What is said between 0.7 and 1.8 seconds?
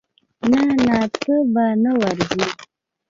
نه ته به